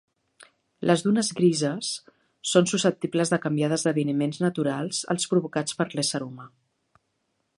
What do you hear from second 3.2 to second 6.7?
de canviar d'esdeveniments naturals als provocats per l'ésser humà.